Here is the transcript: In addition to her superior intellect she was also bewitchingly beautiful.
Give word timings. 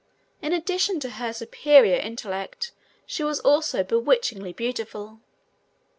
In 0.41 0.51
addition 0.51 0.99
to 1.01 1.11
her 1.11 1.31
superior 1.31 1.97
intellect 1.97 2.71
she 3.05 3.23
was 3.23 3.39
also 3.41 3.83
bewitchingly 3.83 4.51
beautiful. 4.51 5.19